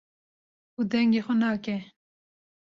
[0.77, 1.77] û dengê xwe nake.